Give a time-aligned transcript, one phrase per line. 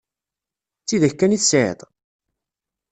[0.81, 1.79] D tidak kan i tesɛiḍ?